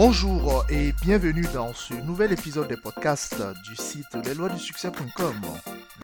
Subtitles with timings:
[0.00, 5.34] Bonjour et bienvenue dans ce nouvel épisode des podcasts du site lesloisdusuccès.com.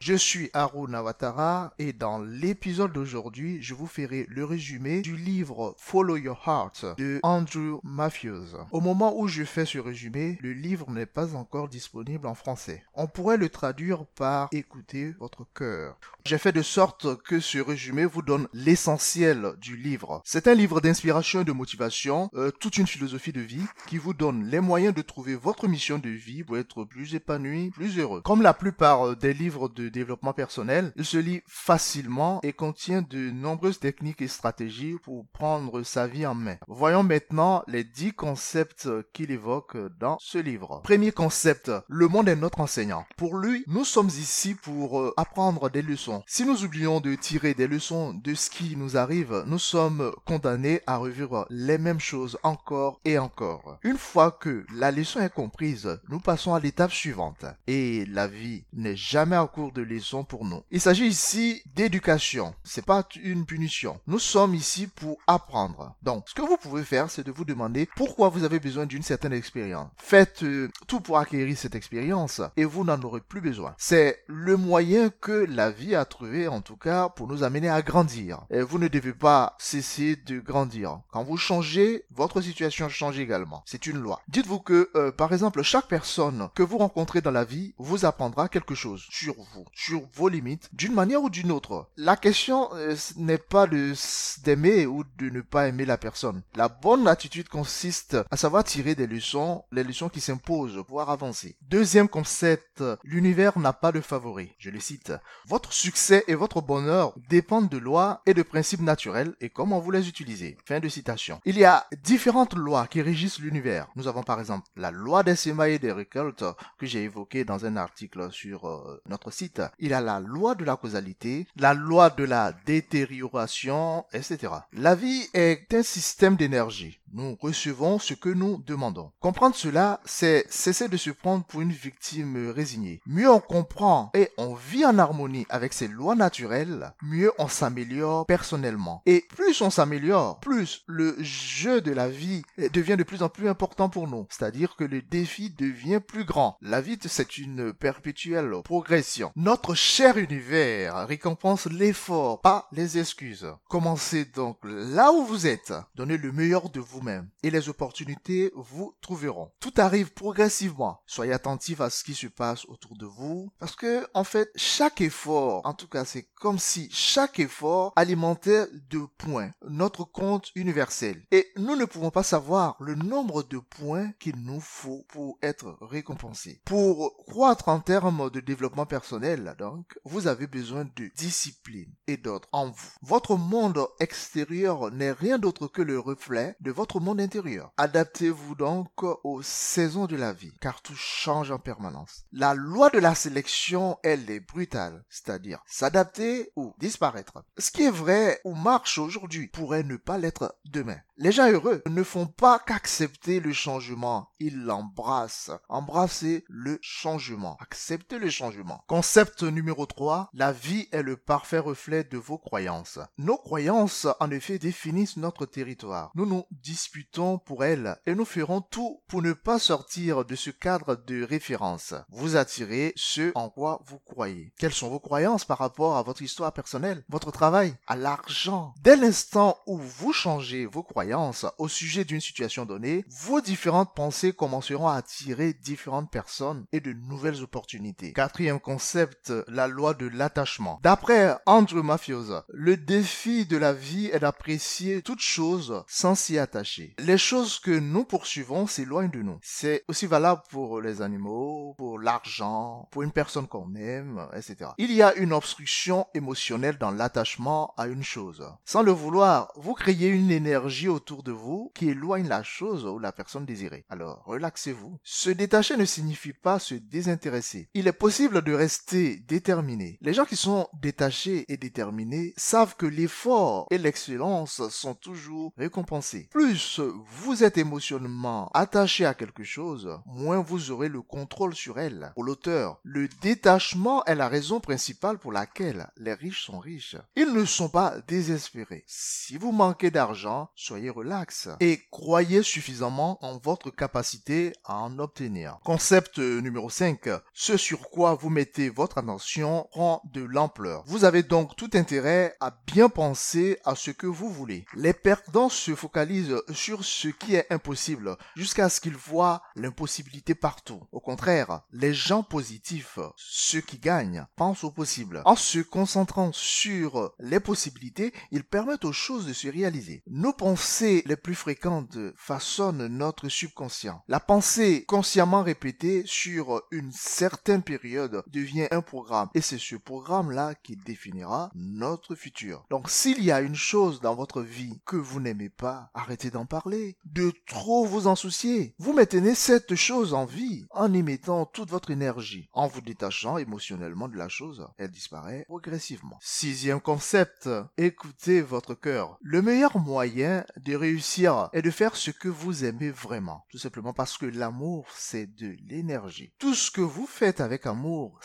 [0.07, 5.75] Je suis Haru Nawatara et dans l'épisode d'aujourd'hui, je vous ferai le résumé du livre
[5.79, 8.49] Follow Your Heart de Andrew Matthews.
[8.71, 12.85] Au moment où je fais ce résumé, le livre n'est pas encore disponible en français.
[12.93, 15.97] On pourrait le traduire par écouter votre cœur.
[16.27, 20.21] J'ai fait de sorte que ce résumé vous donne l'essentiel du livre.
[20.27, 24.13] C'est un livre d'inspiration et de motivation, euh, toute une philosophie de vie qui vous
[24.13, 28.21] donne les moyens de trouver votre mission de vie pour être plus épanoui, plus heureux.
[28.21, 33.03] Comme la plupart euh, des livres de développement personnel, il se lit facilement et contient
[33.03, 36.57] de nombreuses techniques et stratégies pour prendre sa vie en main.
[36.69, 40.81] Voyons maintenant les 10 concepts qu'il évoque dans ce livre.
[40.83, 43.07] Premier concept, le monde est notre enseignant.
[43.17, 46.23] Pour lui, nous sommes ici pour euh, apprendre des leçons.
[46.27, 50.81] Si nous oublions de tirer des leçons de ce qui nous arrive, nous sommes condamnés
[50.87, 53.79] à revivre les mêmes choses encore et encore.
[53.83, 57.45] Une fois que la leçon est comprise, nous passons à l'étape suivante.
[57.67, 60.63] Et la vie n'est jamais à court de leçons pour nous.
[60.71, 62.55] Il s'agit ici d'éducation.
[62.65, 64.01] C'est pas une punition.
[64.07, 65.95] Nous sommes ici pour apprendre.
[66.03, 69.03] Donc, ce que vous pouvez faire, c'est de vous demander pourquoi vous avez besoin d'une
[69.03, 69.91] certaine expérience.
[69.97, 73.75] Faites euh, tout pour acquérir cette expérience et vous n'en aurez plus besoin.
[73.79, 77.83] C'est le moyen que la vie a trouvé, en tout cas, pour nous amener à
[77.83, 78.45] grandir.
[78.51, 81.01] Et vous ne devez pas cesser de grandir.
[81.13, 83.63] Quand vous changez, votre situation change également.
[83.67, 84.21] C'est une loi.
[84.29, 88.49] Dites-vous que, euh, par exemple, chaque personne que vous rencontrez dans la vie vous apprendra
[88.49, 91.89] quelque chose sur vous, sur vos limites, d'une manière ou d'une autre.
[91.97, 96.43] La question euh, n'est pas d'aimer ou de ne pas aimer la personne.
[96.55, 101.11] La bonne attitude consiste à savoir tirer des leçons, les leçons qui s'imposent pour pouvoir
[101.11, 101.57] avancer.
[101.63, 104.51] Deuxième concept, l'univers n'a pas de favoris.
[104.59, 105.13] Je le cite.
[105.47, 109.91] Votre succès et votre bonheur dépendent de lois et de principes naturels et comment vous
[109.91, 110.57] les utilisez.
[110.67, 111.41] Fin de citation.
[111.45, 113.89] Il y a différentes lois qui régissent l'univers.
[113.97, 116.45] Nous avons par exemple la loi des sémas et des récoltes
[116.79, 119.63] que j'ai évoqué dans un article sur euh, notre site.
[119.79, 124.53] Il a la loi de la causalité, la loi de la détérioration, etc.
[124.73, 127.01] La vie est un système d'énergie.
[127.13, 129.13] Nous recevons ce que nous demandons.
[129.21, 133.01] Comprendre cela, c'est cesser de se prendre pour une victime résignée.
[133.07, 138.27] Mieux on comprend et on vit en harmonie avec ces lois naturelles, mieux on s'améliore
[138.27, 139.01] personnellement.
[139.07, 142.43] Et plus on s'améliore, plus le jeu de la vie
[142.73, 144.27] devient de plus en plus important pour nous.
[144.29, 146.57] C'est-à-dire que le défi devient plus grand.
[146.63, 149.31] La vie, c'est une perpétuelle progression.
[149.75, 153.47] Cher univers récompense l'effort, pas les excuses.
[153.69, 155.73] Commencez donc là où vous êtes.
[155.95, 159.51] Donnez le meilleur de vous même et les opportunités vous trouveront.
[159.61, 161.01] Tout arrive progressivement.
[161.07, 165.01] Soyez attentif à ce qui se passe autour de vous parce que en fait chaque
[165.01, 171.23] effort, en tout cas c'est comme si chaque effort alimentait de points notre compte universel
[171.31, 175.77] et nous ne pouvons pas savoir le nombre de points qu'il nous faut pour être
[175.81, 176.61] récompensé.
[176.65, 182.49] Pour croître en termes de développement personnel donc, vous avez besoin de discipline et d'ordre
[182.53, 182.91] en vous.
[183.03, 187.73] Votre monde extérieur n'est rien d'autre que le reflet de votre monde intérieur.
[187.77, 192.25] Adaptez-vous donc aux saisons de la vie, car tout change en permanence.
[192.33, 197.45] La loi de la sélection, elle est brutale, c'est-à-dire s'adapter ou disparaître.
[197.59, 200.99] Ce qui est vrai ou marche aujourd'hui pourrait ne pas l'être demain.
[201.17, 205.53] Les gens heureux ne font pas qu'accepter le changement, ils l'embrassent.
[205.69, 207.57] Embrasser le changement.
[207.61, 208.83] Accepter le changement.
[208.89, 212.99] Concept numéro 3, la vie est le parfait reflet de vos croyances.
[213.19, 216.11] Nos croyances, en effet, définissent notre territoire.
[216.15, 220.51] Nous nous disputons pour elles et nous ferons tout pour ne pas sortir de ce
[220.51, 221.95] cadre de référence.
[222.11, 224.53] Vous attirez ce en quoi vous croyez.
[224.59, 228.75] Quelles sont vos croyances par rapport à votre histoire personnelle, votre travail, à l'argent?
[228.83, 234.33] Dès l'instant où vous changez vos croyances, au sujet d'une situation donnée, vos différentes pensées
[234.33, 238.13] commenceront à attirer différentes personnes et de nouvelles opportunités.
[238.13, 239.14] Quatrième concept,
[239.49, 240.81] la loi de l'attachement.
[240.83, 246.95] D'après Andrew Mafiosa, le défi de la vie est d'apprécier toute chose sans s'y attacher.
[246.99, 249.39] Les choses que nous poursuivons s'éloignent de nous.
[249.43, 254.71] C'est aussi valable pour les animaux, pour l'argent, pour une personne qu'on aime, etc.
[254.79, 258.45] Il y a une obstruction émotionnelle dans l'attachement à une chose.
[258.65, 262.99] Sans le vouloir, vous créez une énergie autour de vous qui éloigne la chose ou
[262.99, 263.85] la personne désirée.
[263.89, 264.99] Alors, relaxez-vous.
[265.03, 267.69] Se détacher ne signifie pas se désintéresser.
[267.75, 269.99] Il est possible de rester déterminé.
[270.01, 276.29] Les gens qui sont détachés et déterminés savent que l'effort et l'excellence sont toujours récompensés.
[276.31, 281.79] Plus plus vous êtes émotionnellement attaché à quelque chose, moins vous aurez le contrôle sur
[281.81, 282.13] elle.
[282.15, 286.97] Pour l'auteur, le détachement est la raison principale pour laquelle les riches sont riches.
[287.17, 288.85] Ils ne sont pas désespérés.
[288.87, 295.59] Si vous manquez d'argent, soyez relax et croyez suffisamment en votre capacité à en obtenir.
[295.65, 297.09] Concept numéro 5.
[297.33, 300.83] Ce sur quoi vous mettez votre attention prend de l'ampleur.
[300.87, 304.65] Vous avez donc tout intérêt à bien penser à ce que vous voulez.
[304.75, 310.81] Les perdants se focalisent sur ce qui est impossible jusqu'à ce qu'ils voient l'impossibilité partout.
[310.93, 315.23] Au contraire, les gens positifs, ceux qui gagnent, pensent au possible.
[315.25, 320.03] En se concentrant sur les possibilités, ils permettent aux choses de se réaliser.
[320.07, 324.03] Nos pensées les plus fréquentes façonnent notre subconscient.
[324.09, 330.55] La pensée consciemment répétée sur une certaine période devient un programme et c'est ce programme-là
[330.55, 332.65] qui définira notre futur.
[332.71, 336.47] Donc s'il y a une chose dans votre vie que vous n'aimez pas, arrêtez d'en
[336.47, 338.75] parler, de trop vous en soucier.
[338.79, 342.49] Vous maintenez cette chose en vie en y mettant toute votre énergie.
[342.53, 346.19] En vous détachant émotionnellement de la chose, elle disparaît progressivement.
[346.21, 349.19] Sixième concept, écoutez votre cœur.
[349.21, 353.45] Le meilleur moyen de réussir est de faire ce que vous aimez vraiment.
[353.51, 356.33] Tout simplement parce que l'amour, c'est de l'énergie.
[356.39, 358.19] Tout ce que vous faites avec amour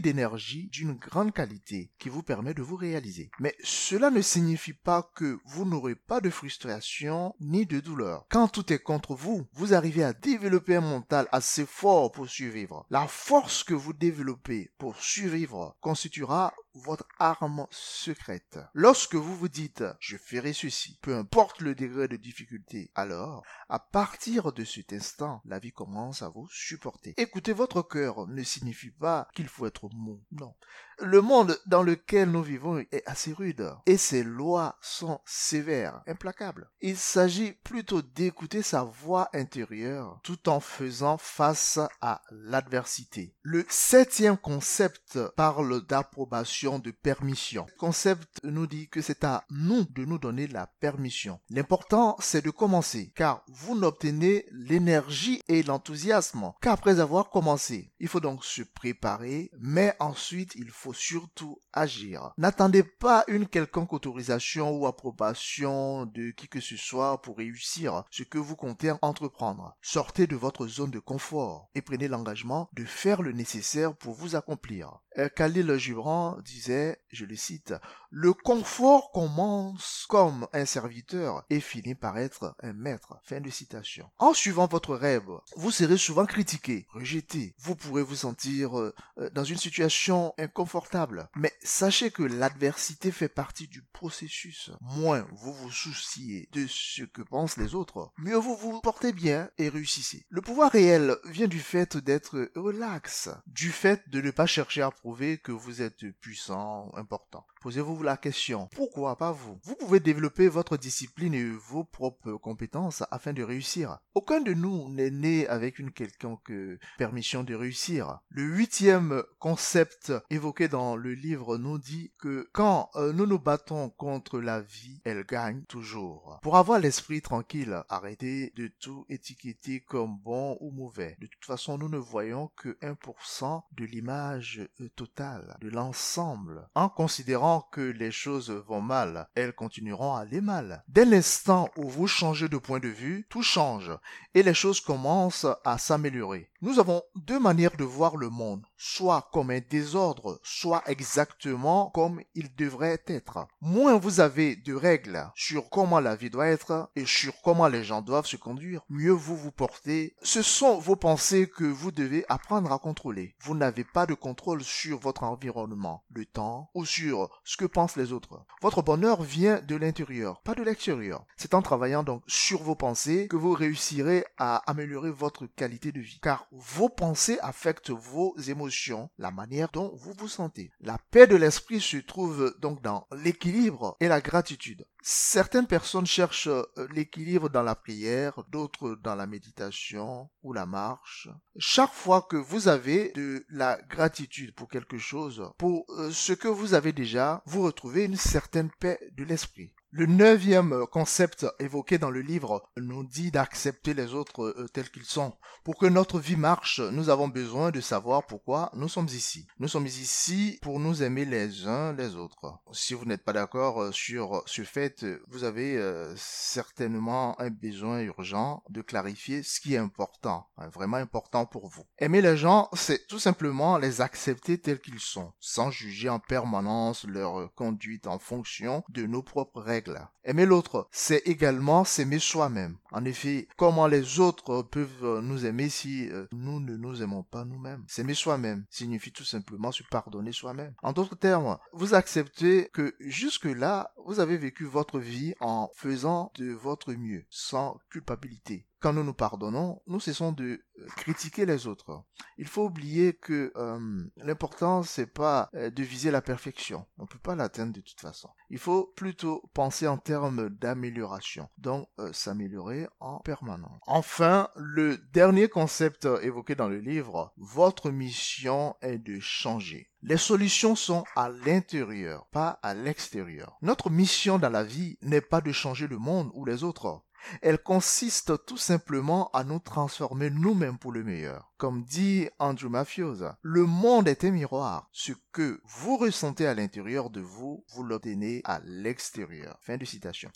[0.00, 3.30] d'énergie d'une grande qualité qui vous permet de vous réaliser.
[3.40, 8.26] Mais cela ne signifie pas que vous n'aurez pas de frustration ni de douleur.
[8.30, 12.86] Quand tout est contre vous, vous arrivez à développer un mental assez fort pour survivre.
[12.90, 18.58] La force que vous développez pour survivre constituera votre arme secrète.
[18.74, 23.78] Lorsque vous vous dites je ferai ceci, peu importe le degré de difficulté, alors, à
[23.78, 27.14] partir de cet instant, la vie commence à vous supporter.
[27.16, 30.22] Écoutez votre cœur ne signifie pas qu'il faut être mou.
[30.32, 30.54] Non.
[31.04, 36.70] Le monde dans lequel nous vivons est assez rude et ses lois sont sévères, implacables.
[36.80, 43.34] Il s'agit plutôt d'écouter sa voix intérieure tout en faisant face à l'adversité.
[43.42, 47.66] Le septième concept parle d'approbation, de permission.
[47.68, 51.40] Le concept nous dit que c'est à nous de nous donner la permission.
[51.50, 57.92] L'important, c'est de commencer, car vous n'obtenez l'énergie et l'enthousiasme qu'après avoir commencé.
[57.98, 62.32] Il faut donc se préparer, mais ensuite il faut surtout agir.
[62.38, 68.22] N'attendez pas une quelconque autorisation ou approbation de qui que ce soit pour réussir ce
[68.22, 69.76] que vous comptez entreprendre.
[69.80, 74.36] Sortez de votre zone de confort et prenez l'engagement de faire le nécessaire pour vous
[74.36, 75.00] accomplir.
[75.18, 77.74] Euh, Khalil Gibran disait, je le cite,
[78.14, 83.18] le confort commence comme un serviteur et finit par être un maître.
[83.24, 84.10] Fin de citation.
[84.18, 87.54] En suivant votre rêve, vous serez souvent critiqué, rejeté.
[87.58, 88.94] Vous pourrez vous sentir euh,
[89.32, 91.30] dans une situation inconfortable.
[91.36, 94.70] Mais sachez que l'adversité fait partie du processus.
[94.82, 99.48] Moins vous vous souciez de ce que pensent les autres, mieux vous vous portez bien
[99.56, 100.26] et réussissez.
[100.28, 104.90] Le pouvoir réel vient du fait d'être relax, du fait de ne pas chercher à
[104.90, 107.46] prouver que vous êtes puissant, important.
[107.62, 109.56] Posez-vous la question, pourquoi pas vous?
[109.62, 113.98] Vous pouvez développer votre discipline et vos propres compétences afin de réussir.
[114.16, 116.52] Aucun de nous n'est né avec une quelconque
[116.98, 118.18] permission de réussir.
[118.30, 123.90] Le huitième concept évoqué dans le livre nous dit que quand euh, nous nous battons
[123.90, 126.40] contre la vie, elle gagne toujours.
[126.42, 131.16] Pour avoir l'esprit tranquille, arrêtez de tout étiqueter comme bon ou mauvais.
[131.20, 136.68] De toute façon, nous ne voyons que 1% de l'image euh, totale, de l'ensemble.
[136.74, 140.82] En considérant que les choses vont mal, elles continueront à aller mal.
[140.88, 143.90] Dès l'instant où vous changez de point de vue, tout change
[144.34, 146.50] et les choses commencent à s'améliorer.
[146.62, 152.22] Nous avons deux manières de voir le monde, soit comme un désordre, soit exactement comme
[152.34, 153.46] il devrait être.
[153.60, 157.84] Moins vous avez de règles sur comment la vie doit être et sur comment les
[157.84, 160.14] gens doivent se conduire, mieux vous vous portez.
[160.22, 163.34] Ce sont vos pensées que vous devez apprendre à contrôler.
[163.40, 167.96] Vous n'avez pas de contrôle sur votre environnement, le temps ou sur ce que pensent
[167.96, 168.44] les autres.
[168.60, 171.26] Votre bonheur vient de l'intérieur, pas de l'extérieur.
[171.36, 176.00] C'est en travaillant donc sur vos pensées que vous réussirez à améliorer votre qualité de
[176.00, 176.20] vie.
[176.22, 180.72] Car vos pensées affectent vos émotions, la manière dont vous vous sentez.
[180.80, 184.86] La paix de l'esprit se trouve donc dans l'équilibre et la gratitude.
[185.04, 186.62] Certaines personnes cherchent euh,
[186.94, 191.28] l'équilibre dans la prière, d'autres dans la méditation ou la marche.
[191.58, 196.46] Chaque fois que vous avez de la gratitude pour quelque chose, pour euh, ce que
[196.46, 199.72] vous avez déjà, vous retrouvez une certaine paix de l'esprit.
[199.94, 205.04] Le neuvième concept évoqué dans le livre nous dit d'accepter les autres euh, tels qu'ils
[205.04, 205.34] sont.
[205.64, 209.46] Pour que notre vie marche, nous avons besoin de savoir pourquoi nous sommes ici.
[209.58, 212.58] Nous sommes ici pour nous aimer les uns les autres.
[212.72, 218.00] Si vous n'êtes pas d'accord euh, sur ce fait, vous avez euh, certainement un besoin
[218.00, 221.84] urgent de clarifier ce qui est important, hein, vraiment important pour vous.
[221.98, 227.04] Aimer les gens, c'est tout simplement les accepter tels qu'ils sont, sans juger en permanence
[227.04, 229.81] leur conduite en fonction de nos propres règles
[230.24, 232.76] Aimer l'autre, c'est également s'aimer soi-même.
[232.90, 237.44] En effet, comment les autres peuvent nous aimer si euh, nous ne nous aimons pas
[237.44, 237.84] nous-mêmes?
[237.88, 240.74] S'aimer soi-même signifie tout simplement se pardonner soi-même.
[240.82, 246.52] En d'autres termes, vous acceptez que jusque-là, vous avez vécu votre vie en faisant de
[246.52, 250.44] votre mieux, sans culpabilité quand nous nous pardonnons, nous cessons de
[250.78, 252.02] euh, critiquer les autres.
[252.36, 256.84] Il faut oublier que euh, l'important c'est pas euh, de viser la perfection.
[256.98, 258.28] On peut pas l'atteindre de toute façon.
[258.50, 263.80] Il faut plutôt penser en termes d'amélioration, donc s'améliorer en permanence.
[263.86, 269.88] Enfin, le dernier concept évoqué dans le livre, votre mission est de changer.
[270.02, 273.56] Les solutions sont à l'intérieur, pas à l'extérieur.
[273.62, 277.04] Notre mission dans la vie n'est pas de changer le monde ou les autres.
[277.40, 281.51] Elle consiste tout simplement à nous transformer nous-mêmes pour le meilleur.
[281.62, 284.88] Comme dit Andrew Matthews, le monde est un miroir.
[284.90, 289.60] Ce que vous ressentez à l'intérieur de vous, vous l'obtenez à l'extérieur.
[289.60, 290.28] Fin de citation.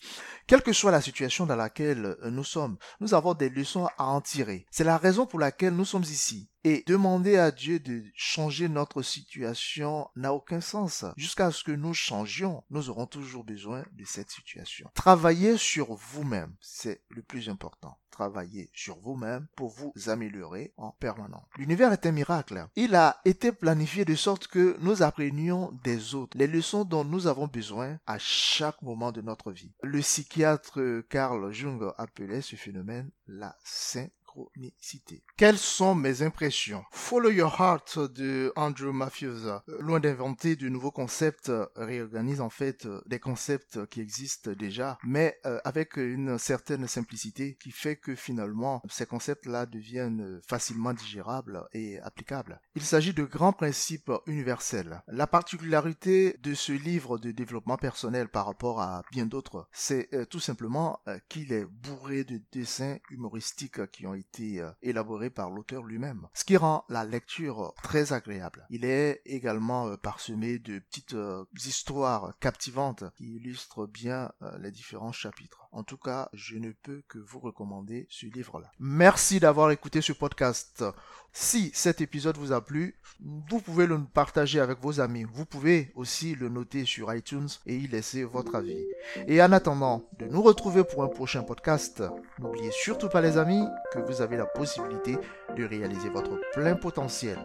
[0.47, 4.21] Quelle que soit la situation dans laquelle nous sommes, nous avons des leçons à en
[4.21, 4.66] tirer.
[4.71, 6.49] C'est la raison pour laquelle nous sommes ici.
[6.62, 11.04] Et demander à Dieu de changer notre situation n'a aucun sens.
[11.16, 14.88] Jusqu'à ce que nous changions, nous aurons toujours besoin de cette situation.
[14.95, 17.99] Travaillez sur vous-même, c'est le plus important
[18.73, 21.46] sur vous-même pour vous améliorer en permanence.
[21.58, 22.66] L'univers est un miracle.
[22.76, 27.26] Il a été planifié de sorte que nous apprenions des autres les leçons dont nous
[27.26, 29.73] avons besoin à chaque moment de notre vie.
[29.82, 34.12] Le psychiatre Carl Jung appelait ce phénomène la synchronicité
[35.37, 36.85] quelles sont mes impressions?
[36.90, 42.50] Follow Your Heart de Andrew Matthews, euh, loin d'inventer de nouveaux concepts, euh, réorganise en
[42.50, 48.14] fait euh, des concepts qui existent déjà, mais avec une certaine simplicité qui fait que
[48.14, 52.61] finalement ces concepts-là deviennent facilement digérables et applicables.
[52.75, 55.02] Il s'agit de grands principes universels.
[55.09, 60.40] La particularité de ce livre de développement personnel par rapport à bien d'autres, c'est tout
[60.40, 66.28] simplement qu'il est bourré de dessins humoristiques qui ont été euh, élaboré par l'auteur lui-même,
[66.35, 68.66] ce qui rend la lecture très agréable.
[68.71, 74.30] Il est également euh, parsemé de petites euh, histoires captivantes qui illustrent bien
[74.61, 75.65] les différents chapitres.
[75.76, 78.73] En tout cas, je ne peux que vous recommander ce livre-là.
[78.80, 80.83] Merci d'avoir écouté ce podcast.
[81.35, 85.25] Si cet épisode vous a plu, vous pouvez le partager avec vos amis.
[85.30, 88.87] Vous pouvez aussi le noter sur iTunes et y laisser votre avis.
[89.26, 92.02] Et en attendant de nous retrouver pour un prochain podcast,
[92.38, 95.18] n'oubliez surtout pas les amis que vous avez la possibilité
[95.59, 97.38] de réaliser votre plein potentiel.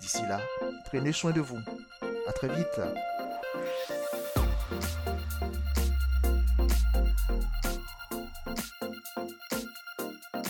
[0.00, 0.40] D'ici là,
[0.86, 1.60] prenez soin de vous.
[2.26, 2.80] À très vite.